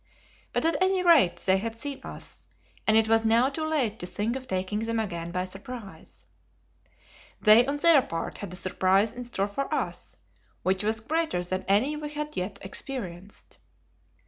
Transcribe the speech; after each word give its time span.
But 0.51 0.65
at 0.65 0.81
any 0.81 1.03
rate 1.03 1.37
they 1.45 1.57
had 1.59 1.79
seen 1.79 2.01
us, 2.01 2.41
and 2.87 2.97
it 2.97 3.07
was 3.07 3.23
now 3.23 3.49
too 3.49 3.63
late 3.63 3.99
to 3.99 4.07
think 4.07 4.35
of 4.35 4.47
taking 4.47 4.79
them 4.79 4.99
again 4.99 5.29
by 5.31 5.45
surprise. 5.45 6.25
They 7.39 7.67
on 7.67 7.77
their 7.77 8.01
part 8.01 8.39
had 8.39 8.51
a 8.51 8.55
surprise 8.55 9.13
in 9.13 9.23
store 9.25 9.47
for 9.47 9.71
us, 9.71 10.17
which 10.63 10.83
was 10.83 11.01
greater 11.01 11.43
than 11.43 11.65
any 11.67 11.95
we 11.97 12.09
had 12.09 12.35
yet 12.35 12.57
experienced. 12.63 13.59